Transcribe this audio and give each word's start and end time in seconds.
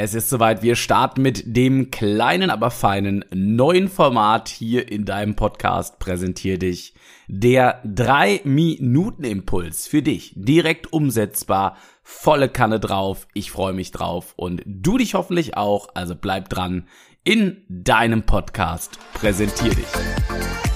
Es 0.00 0.14
ist 0.14 0.30
soweit, 0.30 0.62
wir 0.62 0.76
starten 0.76 1.22
mit 1.22 1.56
dem 1.56 1.90
kleinen, 1.90 2.50
aber 2.50 2.70
feinen 2.70 3.24
neuen 3.34 3.88
Format 3.88 4.48
hier 4.48 4.92
in 4.92 5.04
deinem 5.04 5.34
Podcast. 5.34 5.98
Präsentier 5.98 6.56
dich 6.56 6.94
der 7.26 7.82
3-Minuten-Impuls 7.84 9.88
für 9.88 10.02
dich. 10.02 10.34
Direkt 10.36 10.92
umsetzbar, 10.92 11.76
volle 12.04 12.48
Kanne 12.48 12.78
drauf. 12.78 13.26
Ich 13.34 13.50
freue 13.50 13.72
mich 13.72 13.90
drauf 13.90 14.34
und 14.36 14.62
du 14.64 14.98
dich 14.98 15.14
hoffentlich 15.14 15.56
auch. 15.56 15.88
Also 15.94 16.14
bleib 16.14 16.48
dran 16.48 16.86
in 17.24 17.64
deinem 17.68 18.22
Podcast. 18.22 19.00
Präsentier 19.14 19.74
dich. 19.74 20.67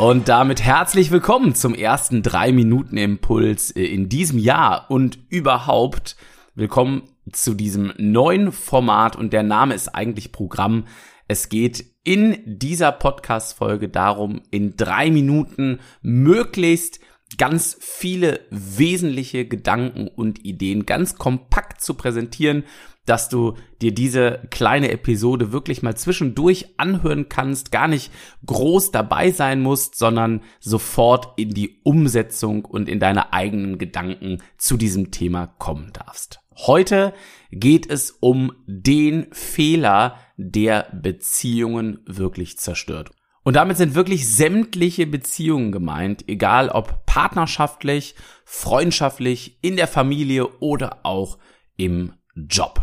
Und 0.00 0.30
damit 0.30 0.62
herzlich 0.62 1.10
willkommen 1.10 1.54
zum 1.54 1.74
ersten 1.74 2.22
3-Minuten-Impuls 2.22 3.72
äh, 3.72 3.84
in 3.84 4.08
diesem 4.08 4.38
Jahr. 4.38 4.86
Und 4.90 5.18
überhaupt 5.28 6.16
willkommen 6.54 7.02
zu 7.30 7.52
diesem 7.52 7.92
neuen 7.98 8.50
Format. 8.50 9.14
Und 9.14 9.34
der 9.34 9.42
Name 9.42 9.74
ist 9.74 9.88
eigentlich 9.88 10.32
Programm. 10.32 10.86
Es 11.28 11.50
geht 11.50 11.84
in 12.02 12.38
dieser 12.46 12.92
Podcast-Folge 12.92 13.90
darum, 13.90 14.40
in 14.50 14.74
drei 14.74 15.10
Minuten 15.10 15.80
möglichst 16.00 17.00
ganz 17.36 17.76
viele 17.78 18.40
wesentliche 18.48 19.44
Gedanken 19.44 20.08
und 20.08 20.46
Ideen 20.46 20.86
ganz 20.86 21.16
kompakt 21.16 21.82
zu 21.82 21.92
präsentieren 21.92 22.64
dass 23.06 23.28
du 23.28 23.54
dir 23.80 23.92
diese 23.92 24.46
kleine 24.50 24.90
Episode 24.90 25.52
wirklich 25.52 25.82
mal 25.82 25.96
zwischendurch 25.96 26.74
anhören 26.76 27.28
kannst, 27.28 27.72
gar 27.72 27.88
nicht 27.88 28.12
groß 28.46 28.90
dabei 28.92 29.30
sein 29.30 29.60
musst, 29.60 29.96
sondern 29.96 30.42
sofort 30.60 31.38
in 31.38 31.50
die 31.50 31.80
Umsetzung 31.82 32.64
und 32.64 32.88
in 32.88 33.00
deine 33.00 33.32
eigenen 33.32 33.78
Gedanken 33.78 34.38
zu 34.58 34.76
diesem 34.76 35.10
Thema 35.10 35.46
kommen 35.46 35.92
darfst. 35.92 36.40
Heute 36.66 37.14
geht 37.50 37.90
es 37.90 38.10
um 38.10 38.52
den 38.66 39.26
Fehler, 39.32 40.16
der 40.36 40.88
Beziehungen 40.92 42.00
wirklich 42.06 42.58
zerstört. 42.58 43.10
Und 43.42 43.54
damit 43.54 43.78
sind 43.78 43.94
wirklich 43.94 44.28
sämtliche 44.28 45.06
Beziehungen 45.06 45.72
gemeint, 45.72 46.28
egal 46.28 46.68
ob 46.68 47.06
partnerschaftlich, 47.06 48.14
freundschaftlich, 48.44 49.58
in 49.62 49.76
der 49.76 49.88
Familie 49.88 50.46
oder 50.58 51.04
auch 51.04 51.38
im 51.76 52.12
Job. 52.34 52.82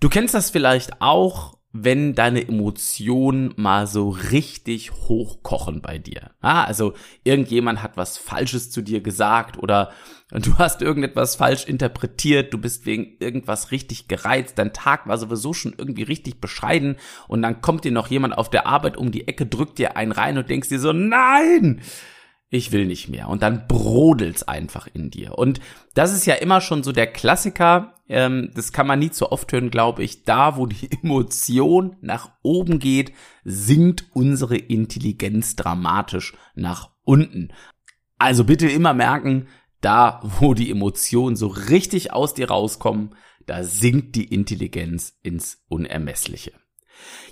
Du 0.00 0.08
kennst 0.08 0.34
das 0.34 0.50
vielleicht 0.50 1.00
auch, 1.00 1.58
wenn 1.72 2.14
deine 2.14 2.46
Emotionen 2.46 3.54
mal 3.56 3.86
so 3.86 4.10
richtig 4.10 4.92
hochkochen 4.92 5.80
bei 5.80 5.96
dir. 5.98 6.30
Ah, 6.42 6.64
also 6.64 6.92
irgendjemand 7.24 7.82
hat 7.82 7.96
was 7.96 8.18
Falsches 8.18 8.70
zu 8.70 8.82
dir 8.82 9.00
gesagt 9.00 9.58
oder 9.58 9.90
du 10.30 10.58
hast 10.58 10.82
irgendetwas 10.82 11.36
falsch 11.36 11.64
interpretiert, 11.64 12.52
du 12.52 12.58
bist 12.58 12.84
wegen 12.84 13.16
irgendwas 13.20 13.70
richtig 13.70 14.06
gereizt, 14.06 14.58
dein 14.58 14.74
Tag 14.74 15.06
war 15.06 15.16
sowieso 15.16 15.54
schon 15.54 15.74
irgendwie 15.76 16.02
richtig 16.02 16.40
bescheiden 16.42 16.96
und 17.26 17.40
dann 17.40 17.62
kommt 17.62 17.84
dir 17.84 17.92
noch 17.92 18.08
jemand 18.08 18.36
auf 18.36 18.50
der 18.50 18.66
Arbeit 18.66 18.98
um 18.98 19.10
die 19.10 19.26
Ecke, 19.26 19.46
drückt 19.46 19.78
dir 19.78 19.96
einen 19.96 20.12
rein 20.12 20.36
und 20.36 20.50
denkst 20.50 20.68
dir 20.68 20.80
so, 20.80 20.92
nein! 20.92 21.80
Ich 22.52 22.70
will 22.70 22.84
nicht 22.84 23.08
mehr. 23.08 23.28
Und 23.28 23.42
dann 23.42 23.66
brodelt's 23.66 24.42
einfach 24.42 24.86
in 24.92 25.10
dir. 25.10 25.38
Und 25.38 25.58
das 25.94 26.12
ist 26.12 26.26
ja 26.26 26.34
immer 26.34 26.60
schon 26.60 26.82
so 26.82 26.92
der 26.92 27.06
Klassiker. 27.06 27.94
Ähm, 28.10 28.50
das 28.54 28.72
kann 28.72 28.86
man 28.86 28.98
nie 28.98 29.10
zu 29.10 29.32
oft 29.32 29.50
hören, 29.52 29.70
glaube 29.70 30.04
ich. 30.04 30.24
Da, 30.24 30.58
wo 30.58 30.66
die 30.66 30.90
Emotion 31.02 31.96
nach 32.02 32.30
oben 32.42 32.78
geht, 32.78 33.14
sinkt 33.42 34.04
unsere 34.12 34.58
Intelligenz 34.58 35.56
dramatisch 35.56 36.34
nach 36.54 36.90
unten. 37.04 37.54
Also 38.18 38.44
bitte 38.44 38.68
immer 38.68 38.92
merken, 38.92 39.48
da, 39.80 40.20
wo 40.22 40.52
die 40.52 40.70
Emotionen 40.70 41.36
so 41.36 41.46
richtig 41.46 42.12
aus 42.12 42.34
dir 42.34 42.50
rauskommen, 42.50 43.14
da 43.46 43.64
sinkt 43.64 44.14
die 44.14 44.26
Intelligenz 44.32 45.18
ins 45.22 45.64
Unermessliche. 45.68 46.52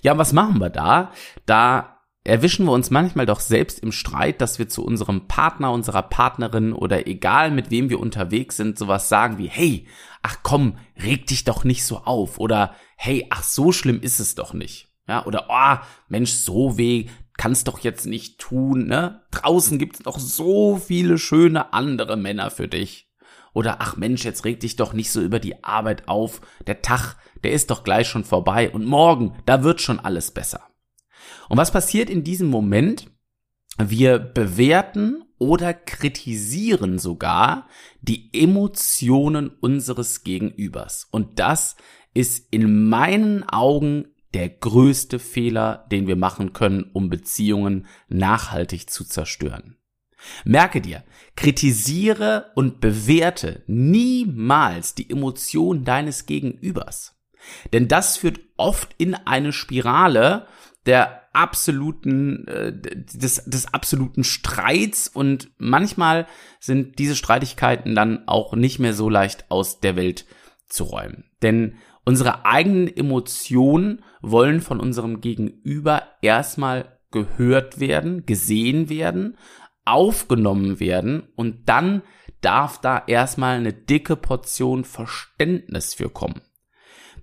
Ja, 0.01 0.17
was 0.17 0.33
machen 0.33 0.61
wir 0.61 0.71
da? 0.71 1.13
Da 1.45 2.00
erwischen 2.25 2.67
wir 2.67 2.73
uns 2.73 2.91
manchmal 2.91 3.27
doch 3.27 3.41
selbst 3.41 3.81
im 3.81 3.93
Streit, 3.93 4.41
dass 4.41 4.59
wir 4.59 4.69
zu 4.69 4.85
unserem 4.85 5.27
Partner, 5.27 5.73
unserer 5.73 6.03
Partnerin 6.03 6.73
oder 6.73 7.07
egal 7.07 7.51
mit 7.51 7.71
wem 7.71 7.91
wir 7.91 8.01
unterwegs 8.01 8.57
sind, 8.57 8.79
sowas 8.79 9.09
sagen 9.09 9.39
wie, 9.39 9.49
hey, 9.49 9.87
ach 10.23 10.39
komm, 10.43 10.79
reg 11.03 11.27
dich 11.27 11.45
doch 11.45 11.65
nicht 11.65 11.85
so 11.85 11.99
auf 11.99 12.39
oder 12.39 12.75
hey, 12.97 13.27
ach 13.31 13.43
so 13.43 13.73
schlimm 13.73 14.01
ist 14.01 14.21
es 14.21 14.35
doch 14.35 14.53
nicht. 14.53 14.89
Ja, 15.09 15.25
oder 15.27 15.47
oh, 15.49 15.85
Mensch, 16.09 16.31
so 16.31 16.79
weh 16.79 17.07
kannst 17.37 17.69
doch 17.69 17.79
jetzt 17.79 18.07
nicht 18.07 18.39
tun, 18.39 18.87
ne? 18.87 19.23
Draußen 19.31 19.79
gibt's 19.79 20.05
noch 20.05 20.19
so 20.19 20.77
viele 20.77 21.17
schöne 21.17 21.73
andere 21.73 22.17
Männer 22.17 22.51
für 22.51 22.69
dich. 22.69 23.11
Oder 23.53 23.79
ach 23.81 23.97
Mensch, 23.97 24.25
jetzt 24.25 24.45
reg 24.45 24.61
dich 24.61 24.77
doch 24.77 24.93
nicht 24.93 25.11
so 25.11 25.21
über 25.21 25.41
die 25.41 25.65
Arbeit 25.65 26.07
auf. 26.07 26.43
Der 26.67 26.83
Tag, 26.83 27.17
der 27.43 27.53
ist 27.53 27.71
doch 27.71 27.83
gleich 27.83 28.09
schon 28.09 28.25
vorbei 28.25 28.71
und 28.71 28.85
morgen, 28.85 29.35
da 29.47 29.65
wird 29.65 29.81
schon 29.81 29.99
alles 29.99 30.31
besser. 30.31 30.70
Und 31.49 31.59
was 31.59 31.73
passiert 31.73 32.11
in 32.11 32.25
diesem 32.25 32.49
Moment? 32.49 33.11
Wir 33.79 34.19
bewerten 34.19 35.25
oder 35.39 35.73
kritisieren 35.73 36.99
sogar 36.99 37.67
die 38.03 38.31
Emotionen 38.33 39.49
unseres 39.49 40.23
Gegenübers. 40.23 41.09
Und 41.11 41.39
das 41.39 41.77
ist 42.13 42.53
in 42.53 42.89
meinen 42.89 43.49
Augen 43.49 44.07
der 44.35 44.49
größte 44.49 45.19
Fehler, 45.19 45.87
den 45.91 46.07
wir 46.07 46.17
machen 46.17 46.53
können, 46.53 46.91
um 46.93 47.09
Beziehungen 47.09 47.87
nachhaltig 48.09 48.91
zu 48.91 49.05
zerstören. 49.05 49.77
Merke 50.45 50.81
dir, 50.81 51.03
kritisiere 51.35 52.53
und 52.55 52.81
bewerte 52.81 53.65
niemals 53.67 54.95
die 54.95 55.09
Emotionen 55.09 55.85
deines 55.85 56.27
Gegenübers. 56.27 57.17
Denn 57.73 57.89
das 57.89 58.19
führt 58.19 58.41
oft 58.57 58.95
in 58.99 59.15
eine 59.15 59.53
Spirale 59.53 60.47
der 60.85 61.20
absoluten, 61.33 62.47
äh, 62.49 62.73
des, 62.73 63.45
des 63.45 63.73
absoluten 63.73 64.25
Streits 64.25 65.09
und 65.09 65.51
manchmal 65.59 66.27
sind 66.59 66.99
diese 66.99 67.17
Streitigkeiten 67.17 67.95
dann 67.95 68.27
auch 68.27 68.55
nicht 68.55 68.79
mehr 68.79 68.95
so 68.95 69.09
leicht 69.09 69.51
aus 69.51 69.81
der 69.81 69.97
Welt 69.97 70.27
zu 70.67 70.85
räumen. 70.85 71.25
Denn 71.43 71.77
unsere 72.05 72.45
eigenen 72.45 72.89
Emotionen 72.89 74.03
wollen 74.23 74.61
von 74.61 74.81
unserem 74.81 75.21
Gegenüber 75.21 76.03
erstmal 76.23 76.99
gehört 77.11 77.81
werden, 77.81 78.27
gesehen 78.27 78.89
werden, 78.89 79.37
aufgenommen 79.85 80.81
werden 80.81 81.29
und 81.37 81.69
dann 81.69 82.03
darf 82.41 82.81
da 82.81 83.03
erstmal 83.07 83.57
eine 83.57 83.73
dicke 83.73 84.17
Portion 84.17 84.85
Verständnis 84.85 85.95
für 85.95 86.09
kommen. 86.09 86.41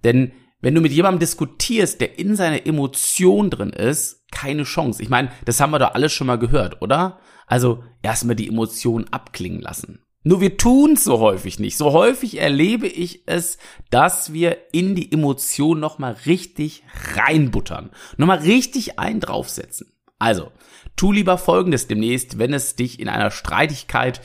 Denn 0.03 0.33
wenn 0.61 0.75
du 0.75 0.81
mit 0.81 0.91
jemandem 0.91 1.19
diskutierst, 1.19 2.01
der 2.01 2.17
in 2.17 2.35
seiner 2.35 2.65
Emotion 2.65 3.49
drin 3.49 3.69
ist, 3.69 4.25
keine 4.31 4.63
Chance. 4.63 5.01
Ich 5.03 5.09
meine, 5.09 5.31
das 5.45 5.59
haben 5.59 5.71
wir 5.71 5.79
doch 5.79 5.93
alles 5.93 6.11
schon 6.13 6.27
mal 6.27 6.39
gehört, 6.39 6.81
oder? 6.81 7.19
Also 7.45 7.83
erstmal 8.01 8.35
die 8.35 8.47
Emotionen 8.47 9.07
abklingen 9.11 9.61
lassen. 9.61 10.03
Nur 10.23 10.41
wir 10.41 10.57
tun's 10.57 11.05
so 11.05 11.19
häufig 11.19 11.59
nicht. 11.59 11.77
So 11.77 11.93
häufig 11.93 12.41
erlebe 12.41 12.87
ich 12.87 13.23
es, 13.27 13.57
dass 13.91 14.33
wir 14.33 14.57
in 14.73 14.93
die 14.93 15.11
Emotion 15.11 15.79
nochmal 15.79 16.17
richtig 16.25 16.83
reinbuttern. 17.15 17.91
Nochmal 18.17 18.39
richtig 18.39 18.99
einen 18.99 19.21
draufsetzen. 19.21 19.93
Also, 20.19 20.51
tu 20.97 21.11
lieber 21.11 21.37
folgendes 21.37 21.87
demnächst, 21.87 22.39
wenn 22.39 22.53
es 22.53 22.75
dich 22.75 22.99
in 22.99 23.07
einer 23.07 23.31
Streitigkeit 23.31 24.19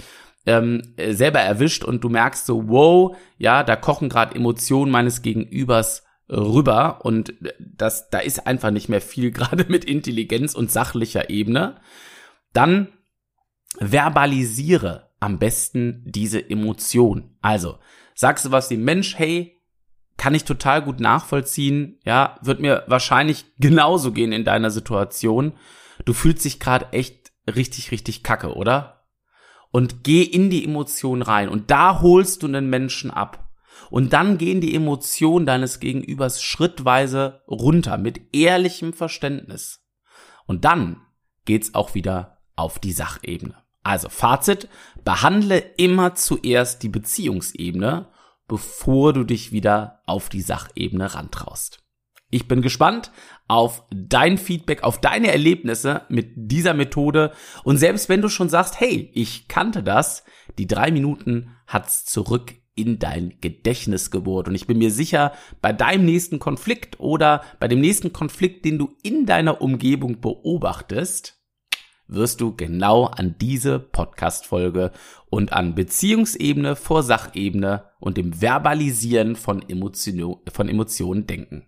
ähm, 0.46 0.82
selber 0.96 1.38
erwischt 1.38 1.84
und 1.84 2.02
du 2.02 2.08
merkst 2.08 2.46
so, 2.46 2.68
wow, 2.68 3.16
ja, 3.38 3.62
da 3.62 3.76
kochen 3.76 4.08
gerade 4.08 4.34
Emotionen 4.34 4.90
meines 4.90 5.22
Gegenübers 5.22 6.02
rüber 6.32 7.04
und 7.04 7.34
das, 7.58 8.08
da 8.10 8.18
ist 8.18 8.46
einfach 8.46 8.70
nicht 8.70 8.88
mehr 8.88 9.00
viel, 9.00 9.30
gerade 9.32 9.66
mit 9.68 9.84
Intelligenz 9.84 10.54
und 10.54 10.70
sachlicher 10.70 11.30
Ebene, 11.30 11.80
dann 12.52 12.88
verbalisiere 13.78 15.10
am 15.20 15.38
besten 15.38 16.02
diese 16.04 16.50
Emotion. 16.50 17.36
Also, 17.40 17.78
sagst 18.14 18.44
du 18.44 18.50
was 18.50 18.70
wie 18.70 18.76
Mensch, 18.76 19.16
hey, 19.16 19.62
kann 20.16 20.34
ich 20.34 20.44
total 20.44 20.82
gut 20.82 21.00
nachvollziehen, 21.00 21.98
ja, 22.04 22.38
wird 22.42 22.60
mir 22.60 22.84
wahrscheinlich 22.86 23.46
genauso 23.58 24.12
gehen 24.12 24.32
in 24.32 24.44
deiner 24.44 24.70
Situation. 24.70 25.54
Du 26.04 26.12
fühlst 26.12 26.44
dich 26.44 26.60
gerade 26.60 26.92
echt 26.92 27.32
richtig, 27.52 27.90
richtig 27.92 28.22
kacke, 28.22 28.54
oder? 28.54 29.06
Und 29.70 30.04
geh 30.04 30.22
in 30.22 30.50
die 30.50 30.64
Emotion 30.64 31.22
rein 31.22 31.48
und 31.48 31.70
da 31.70 32.00
holst 32.02 32.42
du 32.42 32.46
einen 32.46 32.68
Menschen 32.68 33.10
ab. 33.10 33.51
Und 33.90 34.12
dann 34.12 34.38
gehen 34.38 34.60
die 34.60 34.74
Emotionen 34.74 35.46
deines 35.46 35.80
Gegenübers 35.80 36.42
schrittweise 36.42 37.42
runter 37.48 37.98
mit 37.98 38.34
ehrlichem 38.34 38.92
Verständnis. 38.92 39.84
Und 40.46 40.64
dann 40.64 41.02
geht's 41.44 41.74
auch 41.74 41.94
wieder 41.94 42.38
auf 42.56 42.78
die 42.78 42.92
Sachebene. 42.92 43.56
Also 43.82 44.08
Fazit, 44.08 44.68
behandle 45.04 45.58
immer 45.76 46.14
zuerst 46.14 46.82
die 46.82 46.88
Beziehungsebene, 46.88 48.08
bevor 48.46 49.12
du 49.12 49.24
dich 49.24 49.52
wieder 49.52 50.02
auf 50.06 50.28
die 50.28 50.42
Sachebene 50.42 51.14
rantraust. 51.14 51.82
Ich 52.30 52.48
bin 52.48 52.62
gespannt 52.62 53.12
auf 53.46 53.84
dein 53.90 54.38
Feedback, 54.38 54.84
auf 54.84 55.00
deine 55.00 55.30
Erlebnisse 55.30 56.02
mit 56.08 56.32
dieser 56.34 56.72
Methode. 56.72 57.32
Und 57.62 57.76
selbst 57.76 58.08
wenn 58.08 58.22
du 58.22 58.30
schon 58.30 58.48
sagst, 58.48 58.80
hey, 58.80 59.10
ich 59.12 59.48
kannte 59.48 59.82
das, 59.82 60.24
die 60.56 60.66
drei 60.66 60.90
Minuten 60.90 61.54
hat's 61.66 62.06
zurück 62.06 62.54
in 62.74 62.98
dein 62.98 63.34
Gedächtnis 63.40 64.10
gebohrt. 64.10 64.48
Und 64.48 64.54
ich 64.54 64.66
bin 64.66 64.78
mir 64.78 64.90
sicher, 64.90 65.32
bei 65.60 65.72
deinem 65.72 66.04
nächsten 66.04 66.38
Konflikt 66.38 67.00
oder 67.00 67.42
bei 67.60 67.68
dem 67.68 67.80
nächsten 67.80 68.12
Konflikt, 68.12 68.64
den 68.64 68.78
du 68.78 68.96
in 69.02 69.26
deiner 69.26 69.60
Umgebung 69.60 70.20
beobachtest, 70.20 71.38
wirst 72.08 72.40
du 72.40 72.54
genau 72.54 73.04
an 73.04 73.36
diese 73.40 73.78
Podcast-Folge 73.78 74.92
und 75.30 75.52
an 75.52 75.74
Beziehungsebene 75.74 76.76
vor 76.76 77.02
Sachebene 77.02 77.90
und 78.00 78.16
dem 78.16 78.40
Verbalisieren 78.40 79.36
von, 79.36 79.66
Emotion, 79.68 80.38
von 80.52 80.68
Emotionen 80.68 81.26
denken. 81.26 81.66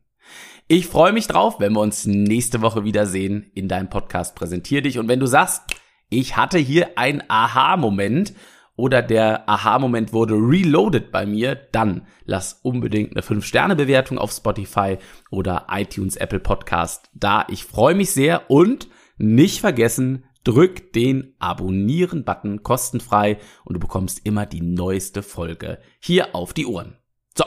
Ich 0.67 0.87
freue 0.87 1.13
mich 1.13 1.27
drauf, 1.27 1.61
wenn 1.61 1.75
wir 1.75 1.81
uns 1.81 2.07
nächste 2.07 2.63
Woche 2.63 2.85
wiedersehen 2.85 3.51
in 3.55 3.69
deinem 3.69 3.91
Podcast 3.91 4.35
Präsentier 4.35 4.81
dich. 4.81 4.99
Und 4.99 5.09
wenn 5.09 5.21
du 5.21 5.27
sagst, 5.27 5.63
ich 6.09 6.37
hatte 6.37 6.59
hier 6.59 6.97
ein 6.97 7.23
Aha-Moment 7.29 8.35
oder 8.77 9.03
der 9.03 9.49
Aha-Moment 9.49 10.13
wurde 10.13 10.35
reloaded 10.35 11.13
bei 11.13 11.27
mir, 11.27 11.55
dann 11.55 12.07
lass 12.25 12.61
unbedingt 12.63 13.13
eine 13.13 13.23
5-Sterne-Bewertung 13.23 14.19
auf 14.19 14.33
Spotify 14.33 14.99
oder 15.31 15.67
iTunes, 15.71 16.17
Apple 16.17 16.41
Podcast 16.41 17.11
da. 17.15 17.47
Ich 17.49 17.65
freue 17.65 17.95
mich 17.95 18.11
sehr 18.11 18.51
und 18.51 18.89
nicht 19.17 19.61
vergessen, 19.61 20.25
drück 20.43 20.93
den 20.93 21.35
Abonnieren-Button 21.39 22.63
kostenfrei 22.63 23.39
und 23.65 23.75
du 23.75 23.81
bekommst 23.81 24.25
immer 24.25 24.47
die 24.47 24.61
neueste 24.61 25.23
Folge 25.23 25.79
hier 26.01 26.35
auf 26.35 26.53
die 26.53 26.67
Ohren. 26.67 26.99
So, 27.37 27.45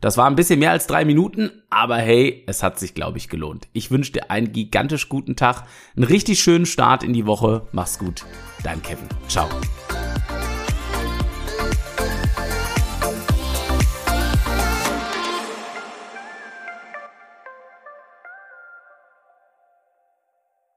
das 0.00 0.16
war 0.16 0.26
ein 0.26 0.36
bisschen 0.36 0.58
mehr 0.58 0.72
als 0.72 0.86
drei 0.86 1.04
Minuten, 1.04 1.62
aber 1.70 1.96
hey, 1.96 2.44
es 2.46 2.62
hat 2.62 2.78
sich, 2.78 2.94
glaube 2.94 3.18
ich, 3.18 3.28
gelohnt. 3.28 3.68
Ich 3.72 3.90
wünsche 3.90 4.12
dir 4.12 4.30
einen 4.30 4.52
gigantisch 4.52 5.08
guten 5.08 5.36
Tag, 5.36 5.66
einen 5.96 6.04
richtig 6.04 6.40
schönen 6.40 6.66
Start 6.66 7.02
in 7.02 7.12
die 7.12 7.26
Woche. 7.26 7.68
Mach's 7.72 7.98
gut, 7.98 8.24
dein 8.62 8.82
Kevin. 8.82 9.08
Ciao. 9.28 9.48